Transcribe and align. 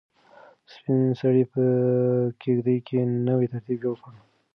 سپین 0.73 1.01
سرې 1.19 1.43
په 1.53 1.63
کيږدۍ 2.41 2.77
کې 2.87 2.99
نوی 3.27 3.45
ترتیب 3.53 3.77
جوړ 3.83 3.95
کړ. 4.03 4.13